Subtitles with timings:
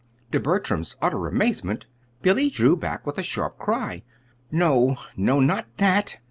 [0.31, 1.85] To Bertram's utter amazement,
[2.23, 4.01] Billy drew back with a sharp cry.
[4.49, 6.17] "No, no not that!"